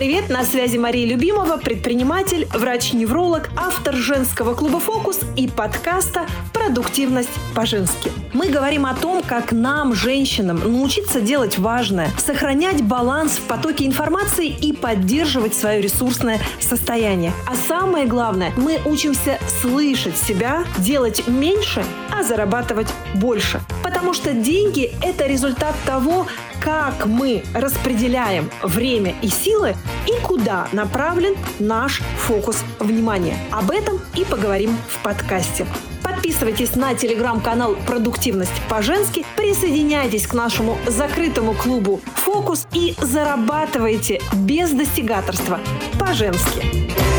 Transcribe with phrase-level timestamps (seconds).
[0.00, 0.30] привет!
[0.30, 8.10] На связи Мария Любимова, предприниматель, врач-невролог, автор женского клуба «Фокус» и подкаста «Продуктивность по-женски».
[8.32, 14.48] Мы говорим о том, как нам, женщинам, научиться делать важное, сохранять баланс в потоке информации
[14.48, 17.34] и поддерживать свое ресурсное состояние.
[17.46, 21.84] А самое главное, мы учимся слышать себя, делать меньше,
[22.22, 23.60] зарабатывать больше.
[23.82, 26.26] Потому что деньги– это результат того,
[26.60, 29.74] как мы распределяем время и силы
[30.06, 33.36] и куда направлен наш фокус внимания.
[33.50, 35.66] Об этом и поговорим в подкасте.
[36.02, 45.60] Подписывайтесь на телеграм-канал «Продуктивность по-женски», присоединяйтесь к нашему закрытому клубу «Фокус» и зарабатывайте без достигаторства
[45.98, 47.09] по-женски.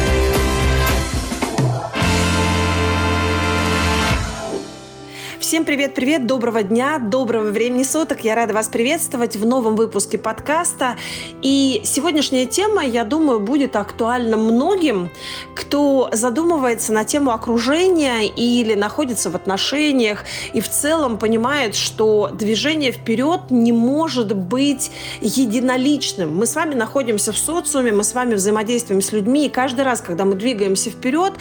[5.41, 8.23] Всем привет-привет, доброго дня, доброго времени суток.
[8.23, 10.97] Я рада вас приветствовать в новом выпуске подкаста.
[11.41, 15.09] И сегодняшняя тема, я думаю, будет актуальна многим,
[15.55, 22.91] кто задумывается на тему окружения или находится в отношениях и в целом понимает, что движение
[22.91, 26.37] вперед не может быть единоличным.
[26.37, 30.01] Мы с вами находимся в социуме, мы с вами взаимодействуем с людьми, и каждый раз,
[30.01, 31.33] когда мы двигаемся вперед,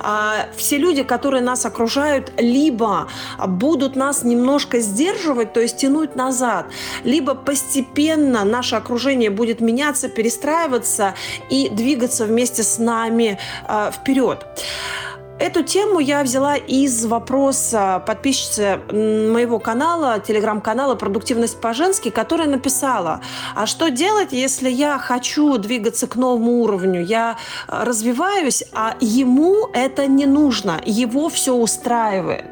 [0.00, 3.08] а, все люди, которые нас окружают, либо
[3.46, 6.66] будут нас немножко сдерживать, то есть тянуть назад,
[7.04, 11.14] либо постепенно наше окружение будет меняться, перестраиваться
[11.50, 14.46] и двигаться вместе с нами э, вперед.
[15.38, 23.20] Эту тему я взяла из вопроса подписчицы моего канала, телеграм-канала «Продуктивность по-женски», которая написала,
[23.54, 27.36] а что делать, если я хочу двигаться к новому уровню, я
[27.68, 32.46] развиваюсь, а ему это не нужно, его все устраивает.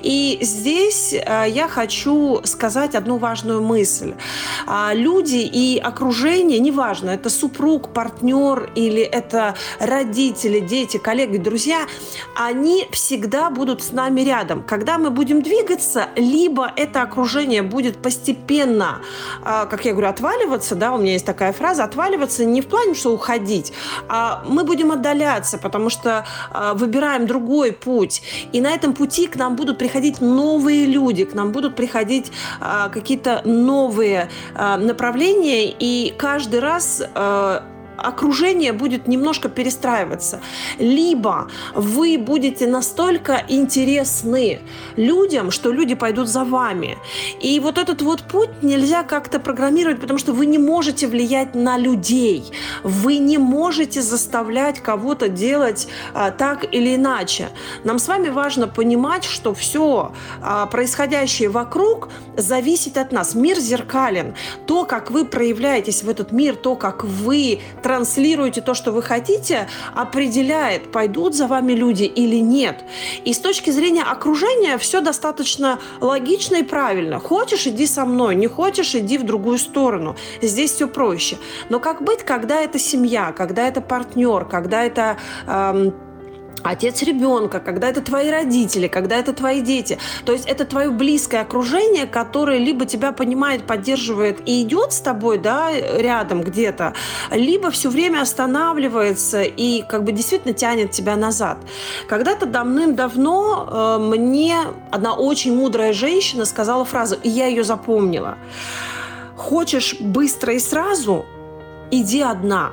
[0.00, 4.14] И здесь э, я хочу сказать одну важную мысль.
[4.66, 11.86] А, люди и окружение, неважно, это супруг, партнер или это родители, дети, коллеги, друзья,
[12.34, 14.62] они всегда будут с нами рядом.
[14.62, 19.00] Когда мы будем двигаться, либо это окружение будет постепенно,
[19.44, 22.94] а, как я говорю, отваливаться, да, у меня есть такая фраза, отваливаться не в плане,
[22.94, 23.72] что уходить,
[24.08, 28.22] а мы будем отдаляться, потому что а, выбираем другой путь.
[28.52, 32.88] И на этом пути к нам будут приходить новые люди, к нам будут приходить а,
[32.88, 37.02] какие-то новые направления, и каждый раз
[37.96, 40.40] окружение будет немножко перестраиваться.
[40.78, 44.60] Либо вы будете настолько интересны
[44.96, 46.98] людям, что люди пойдут за вами.
[47.40, 51.78] И вот этот вот путь нельзя как-то программировать, потому что вы не можете влиять на
[51.78, 52.44] людей.
[52.82, 57.48] Вы не можете заставлять кого-то делать а, так или иначе.
[57.84, 63.34] Нам с вами важно понимать, что все а, происходящее вокруг зависит от нас.
[63.34, 64.34] Мир зеркален.
[64.66, 69.68] То, как вы проявляетесь в этот мир, то, как вы транслируете то, что вы хотите,
[69.94, 72.84] определяет, пойдут за вами люди или нет.
[73.24, 77.18] И с точки зрения окружения все достаточно логично и правильно.
[77.18, 80.16] Хочешь, иди со мной, не хочешь, иди в другую сторону.
[80.40, 81.36] Здесь все проще.
[81.68, 85.16] Но как быть, когда это семья, когда это партнер, когда это
[85.46, 85.94] эм,
[86.62, 89.98] отец ребенка, когда это твои родители, когда это твои дети.
[90.24, 95.38] То есть это твое близкое окружение, которое либо тебя понимает, поддерживает и идет с тобой,
[95.38, 96.94] да, рядом где-то,
[97.30, 101.58] либо все время останавливается и как бы действительно тянет тебя назад.
[102.08, 104.58] Когда-то давным-давно э, мне
[104.90, 108.38] одна очень мудрая женщина сказала фразу, и я ее запомнила.
[109.36, 111.26] Хочешь быстро и сразу,
[111.90, 112.72] иди одна.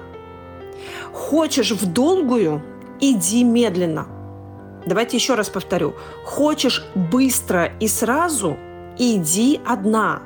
[1.12, 2.62] Хочешь в долгую,
[3.00, 4.08] иди медленно.
[4.86, 5.94] Давайте еще раз повторю.
[6.24, 8.58] Хочешь быстро и сразу,
[8.98, 10.22] иди одна.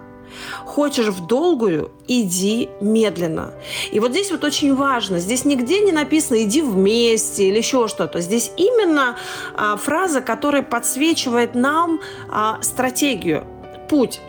[0.66, 3.53] Хочешь в долгую, иди медленно.
[3.91, 8.19] И вот здесь вот очень важно, здесь нигде не написано «иди вместе» или еще что-то.
[8.19, 9.16] Здесь именно
[9.55, 13.45] а, фраза, которая подсвечивает нам а, стратегию,
[13.90, 14.22] путь.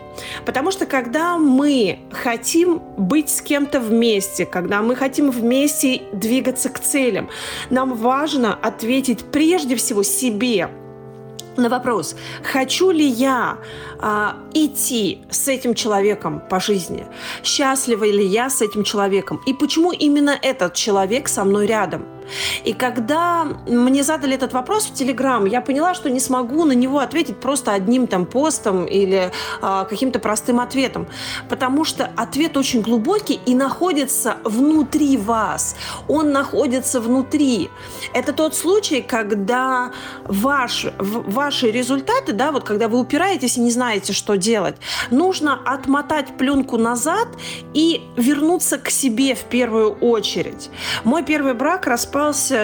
[0.45, 6.79] Потому что когда мы хотим быть с кем-то вместе, когда мы хотим вместе двигаться к
[6.79, 7.29] целям,
[7.69, 10.69] нам важно ответить прежде всего себе
[11.57, 13.59] на вопрос, хочу ли я
[13.99, 17.05] а, идти с этим человеком по жизни,
[17.43, 22.05] счастлива ли я с этим человеком, и почему именно этот человек со мной рядом–
[22.63, 26.99] И когда мне задали этот вопрос в Телеграм, я поняла, что не смогу на него
[26.99, 29.31] ответить просто одним там постом или
[29.61, 31.07] а, каким-то простым ответом,
[31.49, 35.75] потому что ответ очень глубокий и находится внутри вас.
[36.07, 37.69] Он находится внутри.
[38.13, 39.91] Это тот случай, когда
[40.23, 44.75] ваш, ваши результаты, да, вот когда вы упираетесь и не знаете, что делать,
[45.11, 47.27] нужно отмотать пленку назад
[47.73, 50.69] и вернуться к себе в первую очередь.
[51.03, 52.14] Мой первый брак распался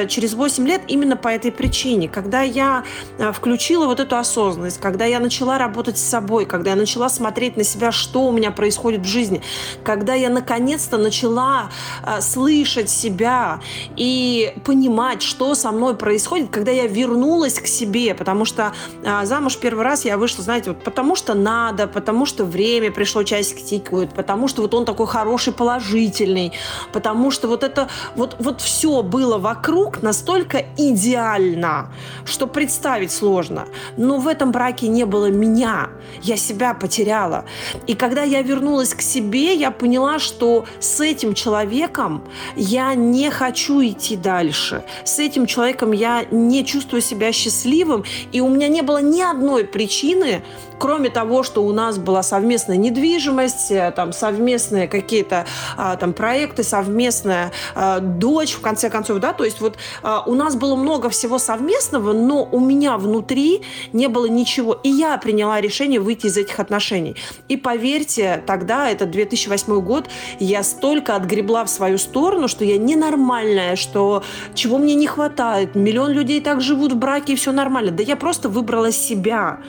[0.07, 2.07] через 8 лет именно по этой причине.
[2.07, 2.83] Когда я
[3.17, 7.57] э, включила вот эту осознанность, когда я начала работать с собой, когда я начала смотреть
[7.57, 9.41] на себя, что у меня происходит в жизни,
[9.83, 11.69] когда я наконец-то начала
[12.05, 13.59] э, слышать себя
[13.97, 19.57] и понимать, что со мной происходит, когда я вернулась к себе, потому что э, замуж
[19.57, 24.13] первый раз я вышла, знаете, вот потому что надо, потому что время пришло, часики тикают,
[24.13, 26.53] потому что вот он такой хороший, положительный,
[26.93, 31.91] потому что вот это, вот, вот все было вокруг настолько идеально,
[32.25, 33.65] что представить сложно.
[33.97, 35.89] Но в этом браке не было меня.
[36.21, 37.45] Я себя потеряла.
[37.87, 42.23] И когда я вернулась к себе, я поняла, что с этим человеком
[42.55, 44.83] я не хочу идти дальше.
[45.03, 48.03] С этим человеком я не чувствую себя счастливым.
[48.31, 50.43] И у меня не было ни одной причины,
[50.81, 55.45] кроме того, что у нас была совместная недвижимость, э, там совместные какие-то
[55.77, 60.35] а, там проекты, совместная а, дочь, в конце концов, да, то есть вот а, у
[60.35, 63.61] нас было много всего совместного, но у меня внутри
[63.93, 67.15] не было ничего, и я приняла решение выйти из этих отношений.
[67.47, 73.75] И поверьте, тогда, это 2008 год, я столько отгребла в свою сторону, что я ненормальная,
[73.75, 74.23] что
[74.53, 77.91] чего мне не хватает, миллион людей так живут в браке, и все нормально.
[77.91, 79.59] Да я просто выбрала себя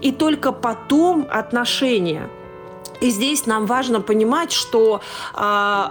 [0.00, 2.28] и только потом отношения.
[3.00, 5.00] И здесь нам важно понимать, что
[5.34, 5.84] э,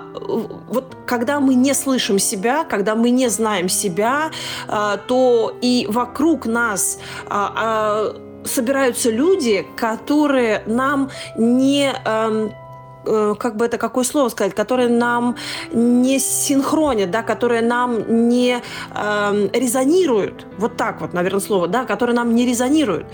[0.69, 4.31] вот когда мы не слышим себя, когда мы не знаем себя,
[4.67, 6.99] э, то и вокруг нас
[7.29, 8.13] э, э,
[8.45, 12.49] собираются люди, которые нам не Э,
[13.05, 15.35] как бы это какое слово сказать, которые нам
[15.71, 18.61] не синхронят, да, которые нам не
[18.93, 20.45] э, резонируют.
[20.57, 23.05] Вот так вот, наверное, слово, да, которые нам не резонируют.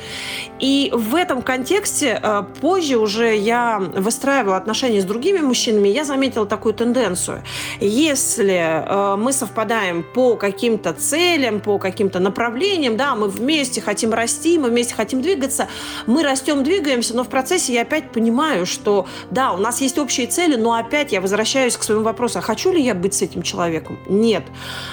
[0.59, 6.45] И в этом контексте э, позже уже я выстраивала отношения с другими мужчинами, я заметила
[6.45, 7.43] такую тенденцию.
[7.79, 14.57] Если э, мы совпадаем по каким-то целям, по каким-то направлениям, да, мы вместе хотим расти,
[14.57, 15.67] мы вместе хотим двигаться,
[16.07, 20.27] мы растем, двигаемся, но в процессе я опять понимаю, что да, у нас есть общие
[20.27, 23.41] цели, но опять я возвращаюсь к своему вопросу, а хочу ли я быть с этим
[23.41, 23.99] человеком?
[24.07, 24.43] Нет.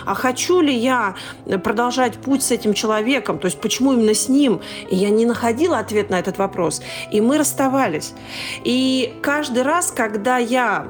[0.05, 1.15] А хочу ли я
[1.63, 3.39] продолжать путь с этим человеком?
[3.39, 4.61] То есть почему именно с ним?
[4.91, 6.83] И я не находила ответ на этот вопрос.
[7.13, 8.13] И мы расставались.
[8.65, 10.89] И каждый раз, когда я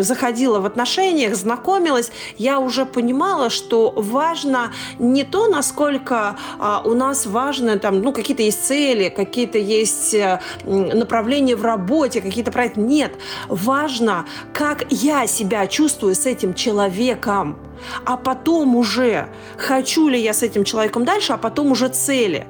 [0.00, 7.26] заходила в отношениях, знакомилась, я уже понимала, что важно не то, насколько а, у нас
[7.26, 12.80] важно, там, ну, какие-то есть цели, какие-то есть э, направления в работе, какие-то проекты.
[12.80, 13.12] Нет,
[13.48, 17.58] Важно, как я себя чувствую с этим человеком.
[18.04, 22.46] А потом уже, хочу ли я с этим человеком дальше, а потом уже цели.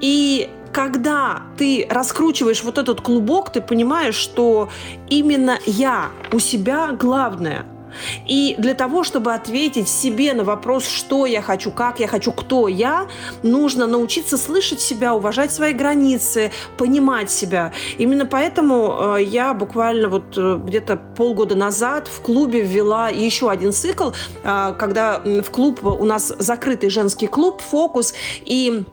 [0.00, 4.68] И когда ты раскручиваешь вот этот клубок, ты понимаешь, что
[5.08, 7.66] именно я у себя главное–
[8.26, 12.68] и для того, чтобы ответить себе на вопрос, что я хочу, как я хочу, кто
[12.68, 13.08] я,
[13.42, 17.72] нужно научиться слышать себя, уважать свои границы, понимать себя.
[17.98, 23.72] Именно поэтому э, я буквально вот э, где-то полгода назад в клубе ввела еще один
[23.72, 24.10] цикл,
[24.42, 28.14] э, когда в клуб у нас закрытый женский клуб «Фокус»,
[28.44, 28.84] и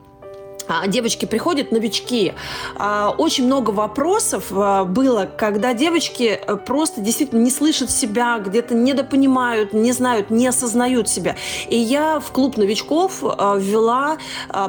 [0.86, 2.34] девочки приходят, новички.
[2.76, 8.74] А, очень много вопросов а, было, когда девочки э, просто действительно не слышат себя, где-то
[8.74, 11.36] недопонимают, не знают, не осознают себя.
[11.68, 14.18] И я в клуб новичков ввела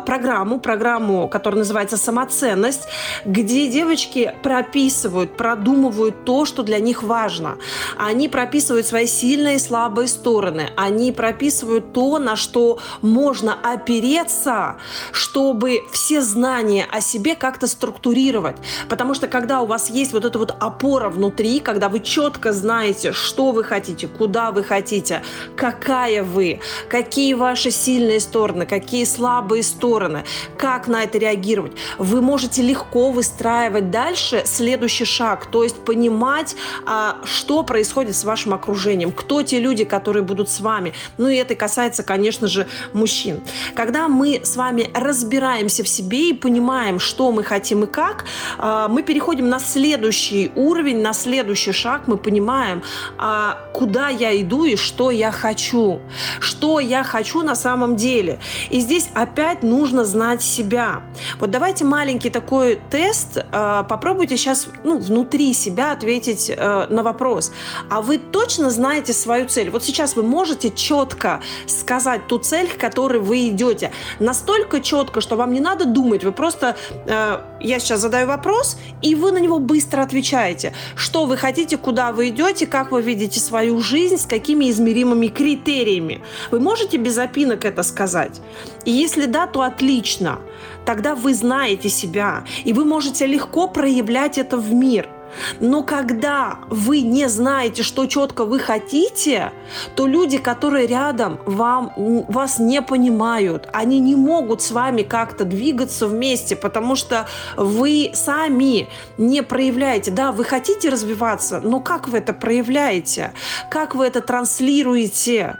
[0.05, 2.87] программу, программу, которая называется «Самоценность»,
[3.25, 7.57] где девочки прописывают, продумывают то, что для них важно.
[7.97, 10.69] Они прописывают свои сильные и слабые стороны.
[10.75, 14.77] Они прописывают то, на что можно опереться,
[15.11, 18.57] чтобы все знания о себе как-то структурировать.
[18.89, 23.11] Потому что когда у вас есть вот эта вот опора внутри, когда вы четко знаете,
[23.11, 25.21] что вы хотите, куда вы хотите,
[25.55, 30.23] какая вы, какие ваши сильные стороны, какие слабые стороны,
[30.57, 37.17] как на это реагировать, вы можете легко выстраивать дальше следующий шаг, то есть понимать, а,
[37.23, 40.93] что происходит с вашим окружением, кто те люди, которые будут с вами.
[41.17, 43.41] Ну и это касается, конечно же, мужчин.
[43.75, 48.25] Когда мы с вами разбираемся разбираемся в себе и понимаем, что мы хотим и как,
[48.57, 52.81] а, мы переходим на следующий уровень, на следующий шаг, мы понимаем,
[53.17, 55.99] а, куда я иду и что я хочу,
[56.39, 58.39] что я хочу на самом деле.
[58.71, 61.01] И здесь опять нужно знать себя.
[61.39, 67.51] Вот давайте маленький такой тест, а, попробуйте сейчас ну, внутри себя ответить э, на вопрос.
[67.89, 69.69] А вы точно знаете свою цель?
[69.69, 73.91] Вот сейчас вы можете четко сказать ту цель, к которой вы идете.
[74.19, 76.23] Настолько четко, что вам не надо думать.
[76.23, 80.73] Вы просто, э, я сейчас задаю вопрос, и вы на него быстро отвечаете.
[80.95, 86.21] Что вы хотите, куда вы идете, как вы видите свою жизнь, с какими измеримыми критериями.
[86.51, 88.41] Вы можете без опинок это сказать?
[88.85, 90.39] И если да, то отлично.
[90.85, 95.09] Тогда вы знаете себя, и вы можете легко проявлять это в мир–
[95.59, 99.51] но когда вы не знаете, что четко вы хотите,
[99.95, 101.91] то люди, которые рядом, вам,
[102.27, 103.67] вас не понимают.
[103.73, 110.11] Они не могут с вами как-то двигаться вместе, потому что вы сами не проявляете.
[110.11, 113.33] Да, вы хотите развиваться, но как вы это проявляете?
[113.69, 115.57] Как вы это транслируете?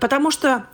[0.00, 0.64] Потому что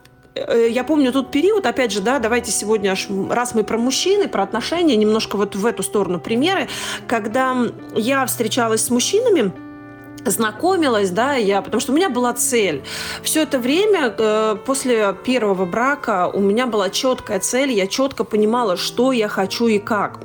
[0.69, 2.95] я помню тот период, опять же, да, давайте сегодня,
[3.31, 6.69] раз мы про мужчины, про отношения, немножко вот в эту сторону примеры,
[7.07, 7.57] когда
[7.95, 9.53] я встречалась с мужчинами,
[10.25, 12.83] знакомилась, да, я, потому что у меня была цель.
[13.23, 18.77] Все это время э, после первого брака у меня была четкая цель, я четко понимала,
[18.77, 20.21] что я хочу и как.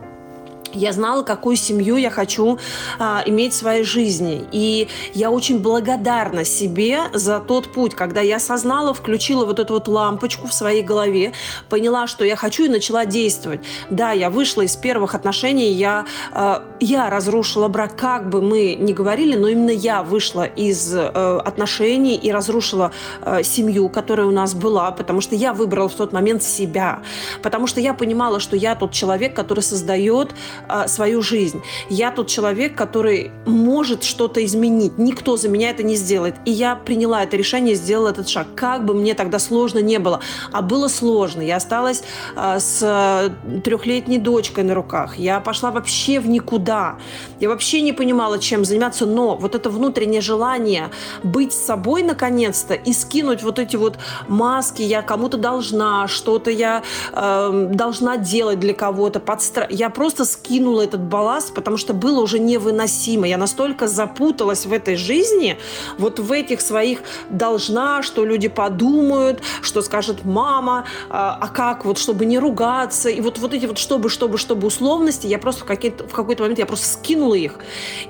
[0.73, 2.59] Я знала, какую семью я хочу
[2.99, 4.45] а, иметь в своей жизни.
[4.51, 9.87] И я очень благодарна себе за тот путь, когда я осознала, включила вот эту вот
[9.87, 11.33] лампочку в своей голове,
[11.69, 13.61] поняла, что я хочу и начала действовать.
[13.89, 18.93] Да, я вышла из первых отношений, я, а, я разрушила брак, как бы мы ни
[18.93, 24.53] говорили, но именно я вышла из а, отношений и разрушила а, семью, которая у нас
[24.53, 27.01] была, потому что я выбрала в тот момент себя.
[27.41, 30.31] Потому что я понимала, что я тот человек, который создает
[30.71, 31.61] а, свою жизнь.
[31.89, 34.97] Я тот человек, который может что-то изменить.
[34.97, 36.35] Никто за меня это не сделает.
[36.45, 38.47] И я приняла это решение, сделала этот шаг.
[38.55, 40.21] Как бы мне тогда сложно не было.
[40.53, 41.41] А было сложно.
[41.41, 42.03] Я осталась
[42.37, 43.33] а, с
[43.65, 45.17] трехлетней дочкой на руках.
[45.17, 46.95] Я пошла вообще в никуда.
[47.41, 49.05] Я вообще не понимала, чем заниматься.
[49.05, 50.89] Но вот это внутреннее желание
[51.21, 53.97] быть собой наконец-то и скинуть вот эти вот
[54.29, 54.81] маски.
[54.83, 59.19] Я кому-то должна, что-то я э, должна делать для кого-то.
[59.19, 59.67] Подстра...
[59.69, 63.27] Я просто скинула скинула этот балласт, потому что было уже невыносимо.
[63.27, 65.57] Я настолько запуталась в этой жизни,
[65.97, 66.99] вот в этих своих
[67.29, 73.09] должна, что люди подумают, что скажет мама, а, а как вот, чтобы не ругаться.
[73.09, 76.59] И вот, вот эти вот чтобы, чтобы, чтобы условности, я просто в, в какой-то момент
[76.59, 77.55] я просто скинула их.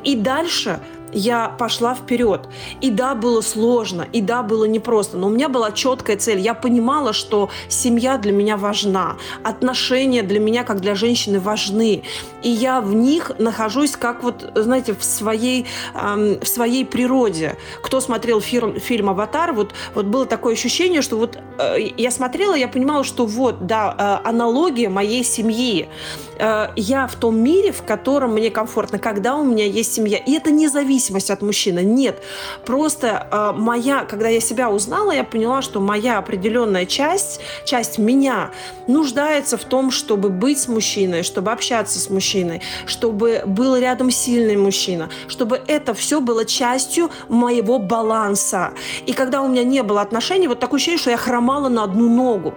[0.03, 0.79] И дальше
[1.13, 2.48] я пошла вперед.
[2.82, 6.39] И да, было сложно, и да, было непросто, но у меня была четкая цель.
[6.39, 12.03] Я понимала, что семья для меня важна, отношения для меня, как для женщины, важны.
[12.44, 17.56] И я в них нахожусь как вот, знаете, в своей, эм, в своей природе.
[17.84, 22.56] Кто смотрел фильм, фильм «Аватар», вот, вот было такое ощущение, что вот э, я смотрела,
[22.56, 25.88] я понимала, что вот, да, э, аналогия моей семьи.
[26.39, 30.18] Э, я в том мире, в котором мне комфортно, когда у меня есть семья.
[30.18, 30.68] И это не
[31.01, 31.79] зависимость от мужчины.
[31.79, 32.22] Нет.
[32.65, 38.51] Просто э, моя, когда я себя узнала, я поняла, что моя определенная часть, часть меня
[38.88, 44.58] нуждается в том, чтобы быть с мужчиной, чтобы общаться с мужчиной, чтобы был рядом сильный
[44.58, 48.72] мужчина, чтобы это все было частью моего баланса.
[49.08, 52.10] И когда у меня не было отношений, вот такое ощущение, что я хромала на одну
[52.10, 52.53] ногу.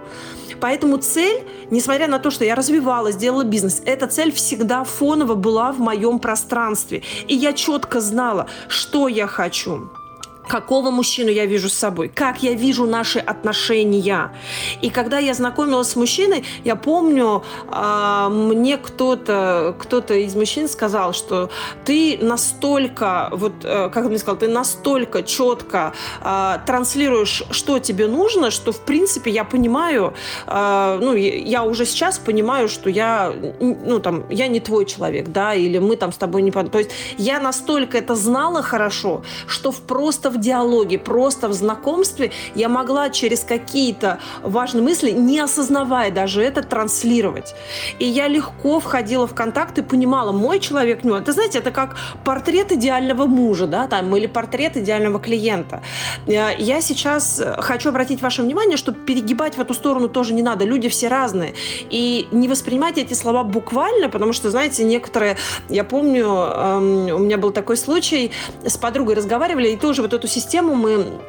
[0.60, 5.72] Поэтому цель, несмотря на то, что я развивалась, делала бизнес, эта цель всегда фоново была
[5.72, 7.02] в моем пространстве.
[7.28, 9.90] И я четко знала, что я хочу
[10.48, 14.32] какого мужчину я вижу с собой, как я вижу наши отношения.
[14.82, 21.12] И когда я знакомилась с мужчиной, я помню, э, мне кто-то кто из мужчин сказал,
[21.12, 21.50] что
[21.84, 28.06] ты настолько, вот, э, как он мне сказал, ты настолько четко э, транслируешь, что тебе
[28.06, 30.14] нужно, что, в принципе, я понимаю,
[30.46, 35.54] э, ну, я уже сейчас понимаю, что я, ну, там, я не твой человек, да,
[35.54, 36.50] или мы там с тобой не...
[36.50, 42.68] То есть я настолько это знала хорошо, что просто в диалоге, просто в знакомстве я
[42.68, 47.54] могла через какие-то важные мысли, не осознавая даже это, транслировать.
[47.98, 51.96] И я легко входила в контакт и понимала, мой человек, ну, это, знаете, это как
[52.24, 55.82] портрет идеального мужа, да, там, или портрет идеального клиента.
[56.26, 60.64] Э, я сейчас хочу обратить ваше внимание, что перегибать в эту сторону тоже не надо.
[60.64, 61.54] Люди все разные.
[61.90, 65.36] И не воспринимайте эти слова буквально, потому что, знаете, некоторые,
[65.68, 68.32] я помню, эм, у меня был такой случай,
[68.64, 71.20] с подругой разговаривали, и тоже вот эту эту систему мы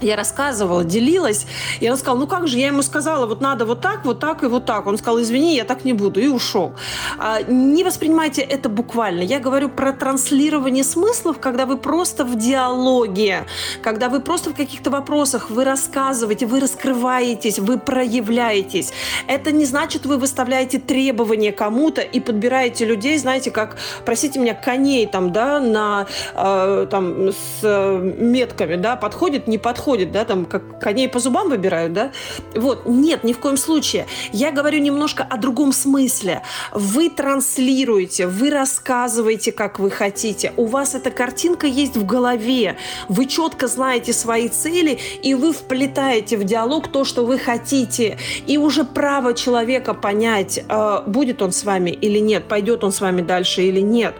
[0.00, 1.46] я рассказывала, делилась,
[1.80, 4.42] и он сказал, ну как же, я ему сказала, вот надо вот так, вот так
[4.42, 4.86] и вот так.
[4.86, 6.74] Он сказал, извини, я так не буду, и ушел.
[7.18, 9.22] А, не воспринимайте это буквально.
[9.22, 13.46] Я говорю про транслирование смыслов, когда вы просто в диалоге,
[13.82, 18.92] когда вы просто в каких-то вопросах, вы рассказываете, вы раскрываетесь, вы проявляетесь.
[19.26, 25.06] Это не значит, вы выставляете требования кому-то и подбираете людей, знаете, как, простите меня, коней
[25.06, 30.46] там, да, на, э, там, с э, метками, да, подходит, не подходит подходит, да, там,
[30.46, 32.10] как коней по зубам выбирают, да.
[32.56, 34.06] Вот, нет, ни в коем случае.
[34.32, 36.42] Я говорю немножко о другом смысле.
[36.72, 40.52] Вы транслируете, вы рассказываете, как вы хотите.
[40.56, 42.76] У вас эта картинка есть в голове.
[43.08, 48.18] Вы четко знаете свои цели, и вы вплетаете в диалог то, что вы хотите.
[48.48, 53.00] И уже право человека понять, э, будет он с вами или нет, пойдет он с
[53.00, 54.14] вами дальше или нет.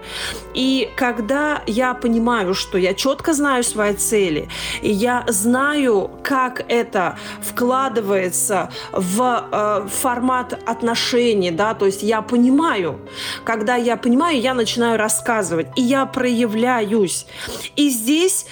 [0.54, 4.48] И когда я понимаю, что я четко знаю свои цели,
[4.82, 12.20] и я знаю, знаю, как это вкладывается в э, формат отношений, да, то есть я
[12.20, 13.00] понимаю,
[13.44, 17.26] когда я понимаю, я начинаю рассказывать, и я проявляюсь.
[17.74, 18.46] И здесь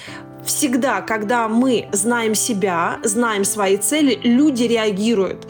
[0.45, 5.47] всегда, когда мы знаем себя, знаем свои цели, люди реагируют.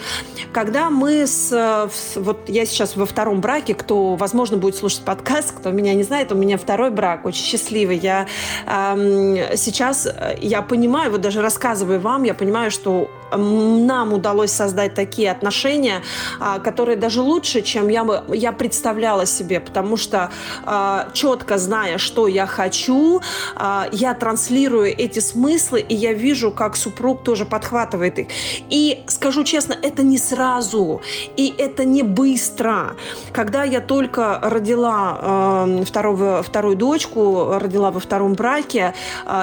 [0.55, 1.89] Когда мы с...
[2.15, 6.31] Вот я сейчас во втором браке, кто, возможно, будет слушать подкаст, кто меня не знает,
[6.31, 7.97] у меня второй брак, очень счастливый.
[7.97, 8.25] Я
[8.65, 10.07] эм, сейчас,
[10.39, 16.01] я понимаю, вот даже рассказывая вам, я понимаю, что нам удалось создать такие отношения,
[16.39, 20.32] а, которые даже лучше, чем я, я представляла себе, потому что
[20.65, 23.22] а, четко зная, что я хочу,
[23.56, 28.27] а, я транслирую эти смыслы, и я вижу, как супруг тоже подхватывает их.
[28.70, 31.01] И скажу честно, это не сразу,
[31.38, 32.96] и это не быстро.
[33.32, 38.94] Когда я только родила второго, вторую дочку, родила во втором браке,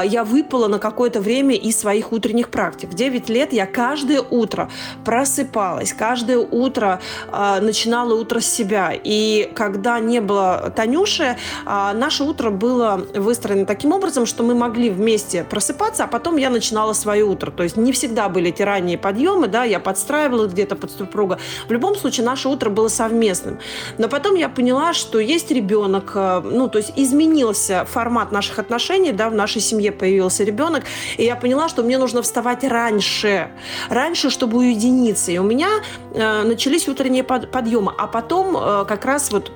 [0.04, 2.90] я выпала на какое-то время из своих утренних практик.
[2.90, 4.70] В 9 лет я каждое утро
[5.04, 7.00] просыпалась, каждое утро
[7.32, 8.92] э, начинала утро с себя.
[8.94, 11.36] И когда не было Танюши,
[11.66, 16.48] э, наше утро было выстроено таким образом, что мы могли вместе просыпаться, а потом я
[16.48, 17.50] начинала свое утро.
[17.50, 21.40] То есть не всегда были эти ранние подъемы, да, я подстраивала где-то под супруга.
[21.66, 23.58] В любом случае наше утро было совместным.
[23.98, 29.10] Но потом я поняла, что есть ребенок, э, ну, то есть изменился формат наших отношений,
[29.10, 30.84] да, в нашей семье появился ребенок,
[31.16, 33.50] и я поняла, что мне нужно вставать раньше
[33.88, 35.32] раньше, чтобы уединиться.
[35.32, 35.68] И у меня
[36.12, 37.92] э, начались утренние под, подъемы.
[37.96, 39.52] А потом э, как раз вот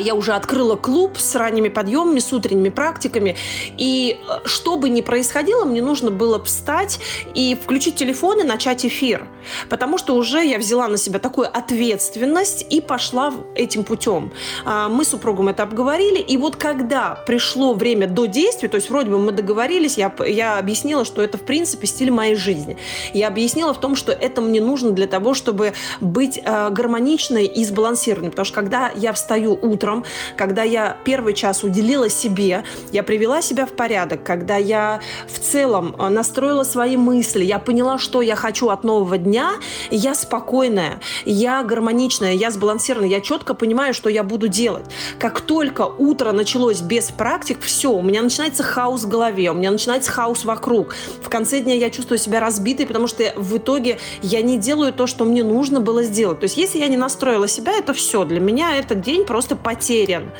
[0.00, 3.36] я уже открыла клуб с ранними подъемами, с утренними практиками.
[3.76, 6.98] И э, что бы ни происходило, мне нужно было встать
[7.34, 9.26] и включить телефон и начать эфир.
[9.68, 14.32] Потому что уже я взяла на себя такую ответственность и пошла этим путем.
[14.64, 16.18] А, мы с супругом это обговорили.
[16.18, 20.58] И вот когда пришло время до действия, то есть вроде бы мы договорились, я, я
[20.58, 22.76] объяснила, что это в принципе стиль моей жизни.
[23.12, 27.64] Я объяснила в том, что это мне нужно для того, чтобы быть э, гармоничной и
[27.64, 28.30] сбалансированной.
[28.30, 30.04] Потому что когда я встаю утром,
[30.36, 35.94] когда я первый час уделила себе, я привела себя в порядок, когда я в целом
[35.98, 39.52] э, настроила свои мысли, я поняла, что я хочу от нового дня,
[39.90, 44.86] я спокойная, я гармоничная, я сбалансированная, я четко понимаю, что я буду делать.
[45.18, 49.70] Как только утро началось без практик, все, у меня начинается хаос в голове, у меня
[49.70, 50.94] начинается хаос вокруг.
[51.22, 55.06] В конце дня я чувствую себя разбитой, потому что в итоге я не делаю то,
[55.06, 56.40] что мне нужно было сделать.
[56.40, 58.24] То есть если я не настроила себя, это все.
[58.24, 60.30] Для меня этот день просто потерян.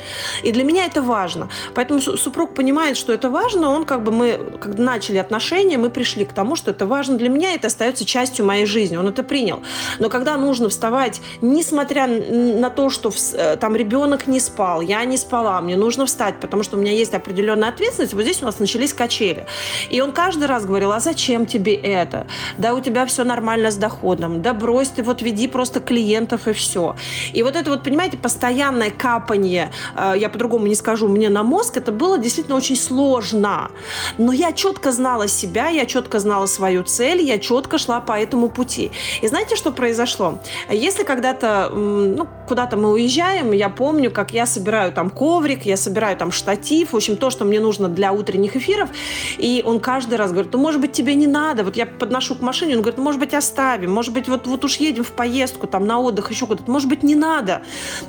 [0.43, 1.49] И для меня это важно.
[1.73, 3.69] Поэтому супруг понимает, что это важно.
[3.69, 7.29] Он как бы мы, когда начали отношения, мы пришли к тому, что это важно для
[7.29, 8.97] меня, это остается частью моей жизни.
[8.97, 9.61] Он это принял.
[9.99, 15.17] Но когда нужно вставать, несмотря на то, что э, там ребенок не спал, я не
[15.17, 18.59] спала, мне нужно встать, потому что у меня есть определенная ответственность, вот здесь у нас
[18.59, 19.45] начались качели.
[19.89, 22.27] И он каждый раз говорил, а зачем тебе это?
[22.57, 26.53] Да у тебя все нормально с доходом, да брось ты, вот веди просто клиентов и
[26.53, 26.95] все.
[27.33, 31.77] И вот это вот, понимаете, постоянное капание, э, я по-другому не скажу, мне на мозг,
[31.77, 33.71] это было действительно очень сложно.
[34.17, 38.49] Но я четко знала себя, я четко знала свою цель, я четко шла по этому
[38.49, 38.91] пути.
[39.23, 40.39] И знаете, что произошло?
[40.69, 46.17] Если когда-то, ну, куда-то мы уезжаем, я помню, как я собираю там коврик, я собираю
[46.17, 48.89] там штатив, в общем, то, что мне нужно для утренних эфиров,
[49.37, 52.41] и он каждый раз говорит, ну, может быть, тебе не надо, вот я подношу к
[52.41, 55.67] машине, он говорит, ну, может быть, оставим, может быть, вот, вот уж едем в поездку,
[55.67, 57.61] там, на отдых, еще куда-то, может быть, не надо.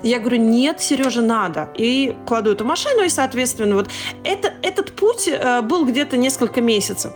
[0.03, 1.71] Я говорю, нет, Сереже, надо.
[1.75, 3.89] И кладу эту машину, и, соответственно, вот
[4.25, 7.13] это, этот путь э, был где-то несколько месяцев.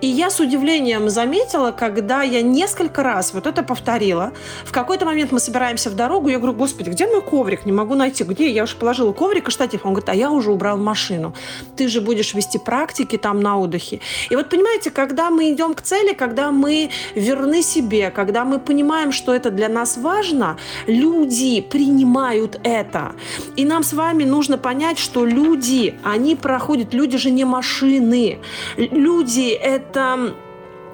[0.00, 4.32] И я с удивлением заметила, когда я несколько раз вот это повторила.
[4.64, 7.66] В какой-то момент мы собираемся в дорогу, я говорю, господи, где мой коврик?
[7.66, 8.24] Не могу найти.
[8.24, 8.50] Где?
[8.50, 9.86] Я уже положила коврик и штатив.
[9.86, 11.32] Он говорит, а я уже убрал машину.
[11.76, 14.00] Ты же будешь вести практики там на отдыхе.
[14.28, 19.12] И вот понимаете, когда мы идем к цели, когда мы верны себе, когда мы понимаем,
[19.12, 20.56] что это для нас важно,
[20.88, 23.12] люди принимают это.
[23.56, 28.38] И нам с вами нужно понять, что люди, они проходят, люди же не машины.
[28.76, 30.34] Люди– это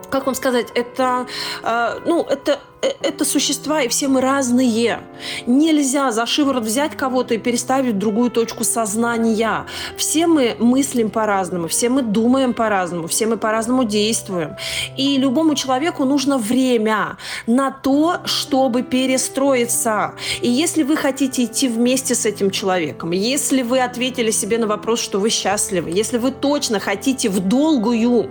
[0.08, 1.26] как вам сказать, это,
[1.62, 5.00] э, ну, это это существа, и все мы разные.
[5.46, 9.66] Нельзя за шиворот взять кого-то и переставить в другую точку сознания.
[9.96, 14.56] Все мы мыслим по-разному, все мы думаем по-разному, все мы по-разному действуем.
[14.96, 20.14] И любому человеку нужно время на то, чтобы перестроиться.
[20.40, 25.00] И если вы хотите идти вместе с этим человеком, если вы ответили себе на вопрос,
[25.00, 28.30] что вы счастливы, если вы точно хотите в долгую,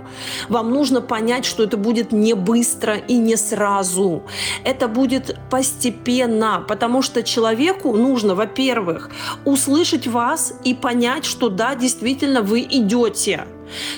[0.49, 4.23] вам нужно понять, что это будет не быстро и не сразу
[4.63, 9.09] это будет постепенно, потому что человеку нужно, во-первых,
[9.45, 13.45] услышать вас и понять, что да, действительно вы идете.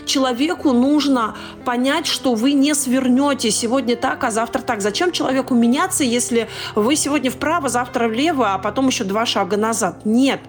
[0.06, 4.82] Человеку нужно понять, что вы не свернете сегодня так, а завтра так.
[4.82, 10.06] Зачем человеку меняться, если вы сегодня вправо, завтра влево, а потом еще два шага назад?
[10.06, 10.40] Нет.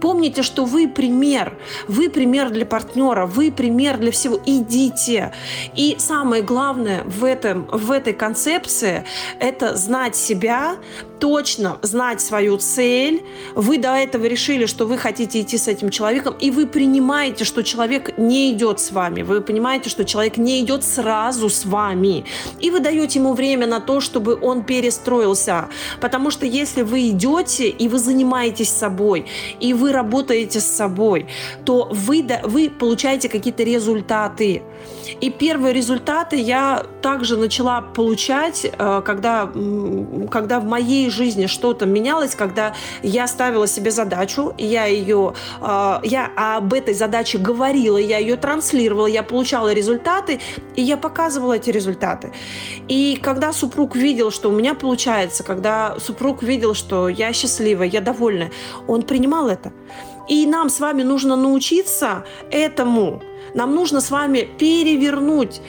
[0.00, 1.56] Помните, что вы пример.
[1.88, 4.40] Вы пример для партнера, вы пример для всего.
[4.46, 5.32] Идите.
[5.74, 9.04] И самое главное в, этом, в этой концепции–
[9.40, 10.76] это знать себя,
[11.24, 13.24] точно знать свою цель.
[13.54, 17.62] Вы до этого решили, что вы хотите идти с этим человеком, и вы принимаете, что
[17.62, 19.22] человек не идет с вами.
[19.22, 22.26] Вы понимаете, что человек не идет сразу с вами.
[22.60, 25.68] И вы даете ему время на то, чтобы он перестроился.
[25.98, 29.24] Потому что если вы идете и вы занимаетесь собой,
[29.60, 31.26] и вы работаете с собой,
[31.64, 34.62] то вы, вы получаете какие-то результаты.
[35.22, 39.50] И первые результаты я также начала получать, э, когда,
[40.30, 46.30] когда в моей жизни что-то менялось, когда я ставила себе задачу, я ее, э, я
[46.36, 50.40] об этой задаче говорила, я ее транслировала, я получала результаты,
[50.76, 52.32] и я показывала эти результаты.
[52.88, 58.00] И когда супруг видел, что у меня получается, когда супруг видел, что я счастлива, я
[58.00, 58.50] довольна,
[58.86, 59.72] он принимал это.
[60.28, 63.22] И нам с вами нужно научиться этому.
[63.54, 65.60] Нам нужно с вами перевернуть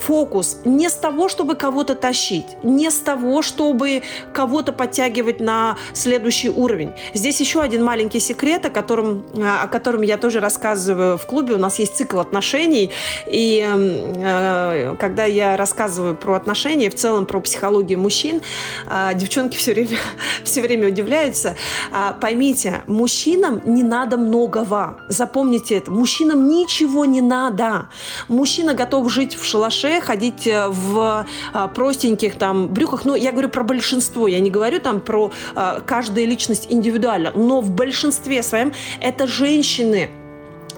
[0.00, 6.48] фокус не с того, чтобы кого-то тащить, не с того, чтобы кого-то подтягивать на следующий
[6.48, 6.92] уровень.
[7.14, 11.54] Здесь еще один маленький секрет, о котором, о котором я тоже рассказываю в клубе.
[11.54, 12.90] У нас есть цикл отношений,
[13.26, 18.40] и э, когда я рассказываю про отношения, в целом про психологию мужчин,
[18.88, 19.98] э, девчонки все время,
[20.44, 21.56] все время удивляются.
[21.92, 24.98] Э, поймите, мужчинам не надо многого.
[25.08, 25.90] Запомните это.
[25.90, 27.88] Мужчинам ничего не надо.
[28.28, 33.04] Мужчина готов жить в шалаше, шалаше, ходить э, в э, простеньких там брюках.
[33.04, 37.60] Ну, я говорю про большинство, я не говорю там про э, каждую личность индивидуально, но
[37.60, 40.08] в большинстве своем это женщины,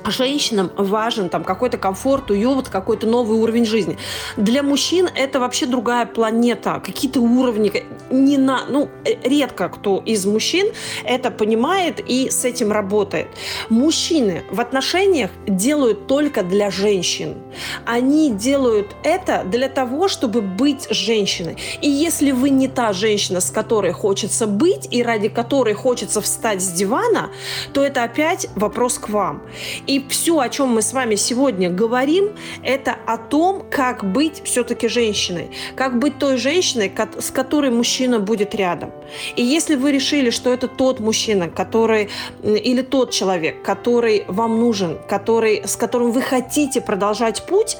[0.06, 3.98] женщинам важен там какой-то комфорт, уют, какой-то новый уровень жизни.
[4.36, 7.84] Для мужчин это вообще другая планета, какие-то уровни.
[8.10, 8.88] Не на, ну,
[9.22, 10.68] редко кто из мужчин
[11.04, 13.28] это понимает и с этим работает.
[13.68, 17.36] Мужчины в отношениях делают только для женщин.
[17.86, 21.56] Они делают это для того, чтобы быть женщиной.
[21.80, 26.60] И если вы не та женщина, с которой хочется быть и ради которой хочется встать
[26.60, 27.30] с дивана,
[27.72, 29.42] то это опять вопрос к вам.
[29.92, 32.30] И все, о чем мы с вами сегодня говорим,
[32.64, 38.54] это о том, как быть все-таки женщиной, как быть той женщиной, с которой мужчина будет
[38.54, 38.90] рядом.
[39.36, 42.08] И если вы решили, что это тот мужчина, который
[42.42, 47.76] или тот человек, который вам нужен, который, с которым вы хотите продолжать путь,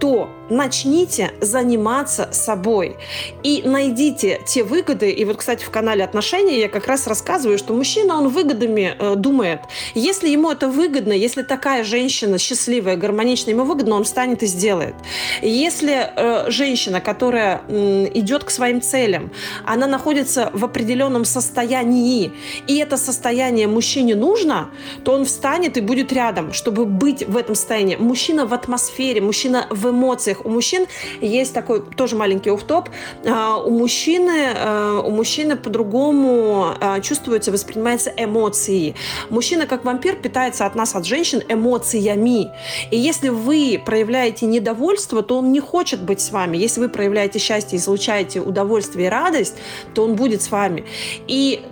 [0.00, 2.96] то начните заниматься собой
[3.42, 5.10] и найдите те выгоды.
[5.10, 9.14] И вот, кстати, в канале отношения я как раз рассказываю, что мужчина, он выгодами э,
[9.16, 9.60] думает.
[9.94, 14.94] Если ему это выгодно, если такая женщина счастливая, гармоничная, ему выгодно, он встанет и сделает.
[15.42, 19.30] Если э, женщина, которая э, идет к своим целям,
[19.64, 22.32] она находится в определенном состоянии,
[22.66, 24.70] и это состояние мужчине нужно,
[25.04, 27.96] то он встанет и будет рядом, чтобы быть в этом состоянии.
[27.96, 30.44] Мужчина в атмосфере, мужчина в эмоциях.
[30.44, 30.86] У мужчин
[31.20, 32.88] есть такой тоже маленький оф-топ.
[33.26, 38.94] А, у мужчины, а, у мужчины по-другому а, чувствуется, воспринимается эмоции.
[39.30, 42.50] Мужчина, как вампир, питается от нас, от женщин, эмоциями.
[42.90, 46.56] И если вы проявляете недовольство, то он не хочет быть с вами.
[46.56, 49.54] Если вы проявляете счастье, излучаете удовольствие и радость,
[49.94, 50.84] то он будет с вами.
[51.26, 51.62] И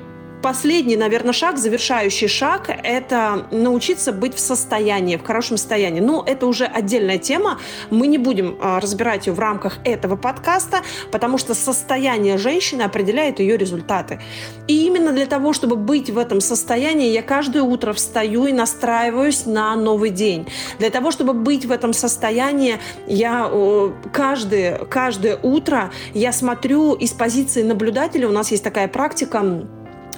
[0.42, 6.00] последний, наверное, шаг, завершающий шаг, это научиться быть в состоянии, в хорошем состоянии.
[6.00, 7.58] Но это уже отдельная тема.
[7.90, 13.40] Мы не будем а, разбирать ее в рамках этого подкаста, потому что состояние женщины определяет
[13.40, 14.20] ее результаты.
[14.68, 19.46] И именно для того, чтобы быть в этом состоянии, я каждое утро встаю и настраиваюсь
[19.46, 20.46] на новый день.
[20.78, 23.50] Для того, чтобы быть в этом состоянии, я
[24.12, 28.28] каждое, каждое утро я смотрю из позиции наблюдателя.
[28.28, 29.66] У нас есть такая практика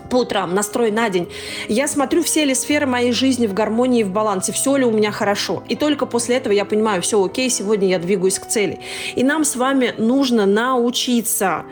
[0.09, 1.29] по утрам, настрой на день.
[1.68, 5.12] Я смотрю, все ли сферы моей жизни в гармонии, в балансе, все ли у меня
[5.12, 5.62] хорошо.
[5.68, 8.81] И только после этого я понимаю, все окей, сегодня я двигаюсь к цели.
[9.14, 11.64] И нам с вами нужно научиться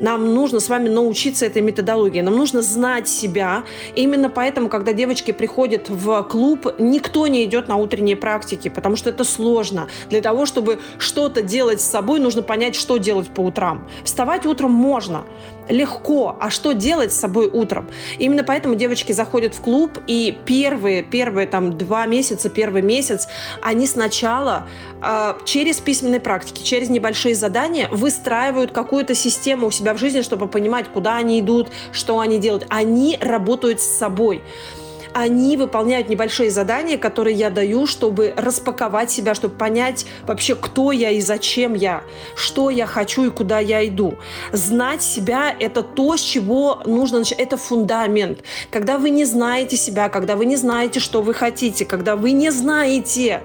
[0.00, 2.20] нам нужно с вами научиться этой методологии.
[2.20, 3.64] Нам нужно знать себя.
[3.94, 9.10] Именно поэтому, когда девочки приходят в клуб, никто не идет на утренние практики, потому что
[9.10, 9.88] это сложно.
[10.10, 13.88] Для того, чтобы что-то делать с собой, нужно понять, что делать по утрам.
[14.04, 15.24] Вставать утром можно,
[15.68, 17.88] легко, а что делать с собой утром?
[18.18, 23.28] Именно поэтому девочки заходят в клуб, и первые, первые там два месяца, первый месяц,
[23.62, 24.66] они сначала
[25.02, 30.48] э, через письменные практики, через небольшие задания выстраивают какую-то систему у себя в жизни, чтобы
[30.48, 32.66] понимать, куда они идут, что они делают.
[32.68, 34.42] Они работают с собой
[35.16, 41.10] они выполняют небольшие задания, которые я даю, чтобы распаковать себя, чтобы понять вообще, кто я
[41.10, 42.02] и зачем я,
[42.34, 44.16] что я хочу и куда я иду.
[44.52, 47.38] Знать себя– это то, с чего нужно начать.
[47.38, 48.40] Это фундамент.
[48.70, 52.50] Когда вы не знаете себя, когда вы не знаете, что вы хотите, когда вы не
[52.50, 53.40] знаете,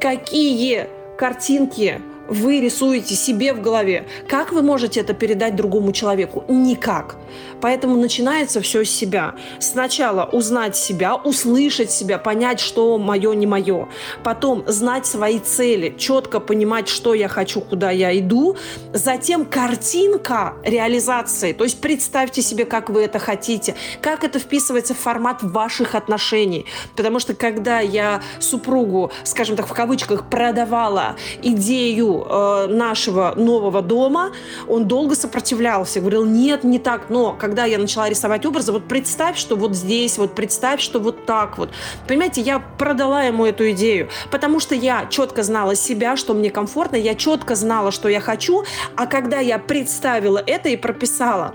[0.00, 4.06] какие картинки вы рисуете себе в голове.
[4.28, 6.44] Как вы можете это передать другому человеку?
[6.48, 7.16] Никак.
[7.60, 9.34] Поэтому начинается все с себя.
[9.58, 13.88] Сначала узнать себя, услышать себя, понять, что мое, не мое.
[14.22, 18.56] Потом знать свои цели, четко понимать, что я хочу, куда я иду.
[18.92, 21.52] Затем картинка реализации.
[21.52, 26.66] То есть представьте себе, как вы это хотите, как это вписывается в формат ваших отношений.
[26.96, 34.30] Потому что когда я супругу, скажем так, в кавычках, продавала идею э, нашего нового дома,
[34.68, 37.10] он долго сопротивлялся, говорил, нет, не так.
[37.10, 41.26] Но когда я начала рисовать образы, вот представь, что вот здесь, вот представь, что вот
[41.26, 41.70] так вот.
[42.06, 46.96] Понимаете, я продала ему эту идею, потому что я четко знала себя, что мне комфортно,
[46.96, 48.64] я четко знала, что я хочу,
[48.96, 51.54] а когда я представила это и прописала,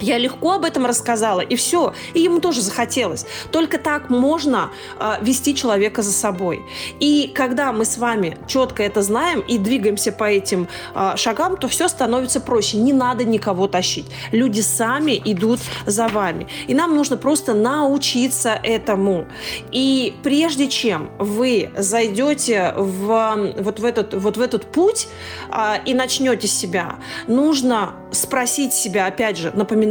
[0.00, 1.94] я легко об этом рассказала, и все.
[2.14, 3.26] И ему тоже захотелось.
[3.50, 6.62] Только так можно э, вести человека за собой.
[7.00, 11.68] И когда мы с вами четко это знаем и двигаемся по этим э, шагам, то
[11.68, 12.76] все становится проще.
[12.78, 14.06] Не надо никого тащить.
[14.32, 16.48] Люди сами идут за вами.
[16.66, 19.26] И нам нужно просто научиться этому.
[19.72, 25.08] И прежде чем вы зайдете в, вот, в этот, вот в этот путь
[25.50, 29.87] э, и начнете себя, нужно спросить себя, опять же, напоминаю,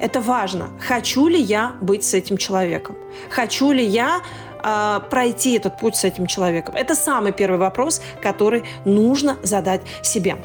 [0.00, 2.96] это важно, хочу ли я быть с этим человеком,
[3.30, 4.22] хочу ли я
[4.66, 6.74] э, пройти этот путь с этим человеком?
[6.74, 10.36] Это самый первый вопрос, который нужно задать себе.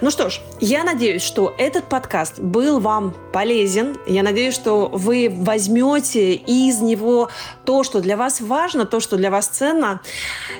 [0.00, 3.96] Ну что ж, я надеюсь, что этот подкаст был вам полезен.
[4.06, 7.30] Я надеюсь, что вы возьмете из него
[7.64, 10.00] то, что для вас важно, то, что для вас ценно.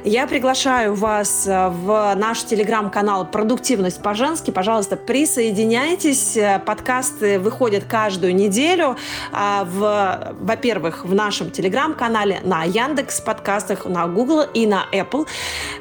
[0.04, 4.50] Я приглашаю вас э, в наш телеграм-канал «Продуктивность по-женски».
[4.50, 6.38] Пожалуйста, присоединяйтесь.
[6.64, 8.96] Подкасты выходят каждую неделю.
[9.33, 15.27] А, в, во-первых, в нашем телеграм-канале, на Яндекс подкастах, на Google и на Apple.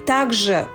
[0.05, 0.67] Также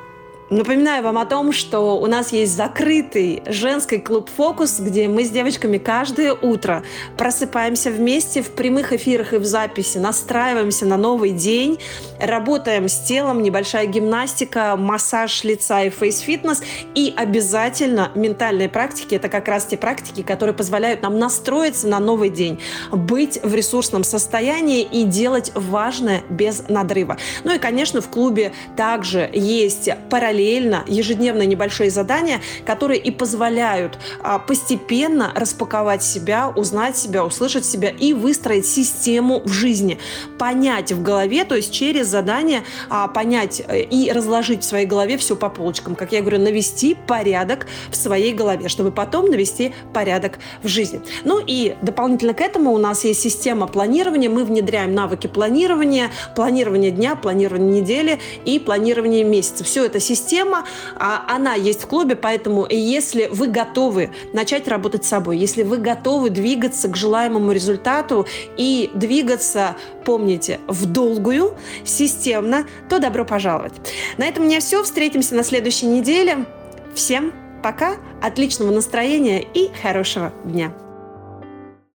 [0.51, 5.31] Напоминаю вам о том, что у нас есть закрытый женский клуб «Фокус», где мы с
[5.31, 6.83] девочками каждое утро
[7.17, 11.79] просыпаемся вместе в прямых эфирах и в записи, настраиваемся на новый день,
[12.21, 16.63] работаем с телом, небольшая гимнастика, массаж лица и фейс-фитнес,
[16.95, 19.15] и обязательно ментальные практики.
[19.15, 22.61] Это как раз те практики, которые позволяют нам настроиться на новый день,
[22.93, 27.17] быть в ресурсном состоянии и делать важное без надрыва.
[27.45, 33.99] Ну и, конечно, в клубе также есть параллельные параллельно ежедневные небольшие задания, которые и позволяют
[34.21, 39.99] а, постепенно распаковать себя, узнать себя, услышать себя и выстроить систему в жизни.
[40.39, 45.17] Понять в голове, то есть через задание а, понять э, и разложить в своей голове
[45.19, 45.95] все по полочкам.
[45.95, 51.01] Как я говорю, навести порядок в своей голове, чтобы потом навести порядок в жизни.
[51.25, 54.29] Ну и дополнительно к этому у нас есть система планирования.
[54.29, 59.63] Мы внедряем навыки планирования, планирование дня, планирование недели и планирование месяца.
[59.63, 60.65] Все это система система,
[60.97, 65.79] а, она есть в клубе, поэтому если вы готовы начать работать с собой, если вы
[65.79, 73.75] готовы двигаться к желаемому результату и двигаться, помните, в долгую, системно, то добро пожаловать.
[74.17, 74.83] На этом у меня все.
[74.83, 76.47] Встретимся на следующей неделе.
[76.95, 77.33] Всем
[77.63, 80.73] пока, отличного настроения и хорошего дня.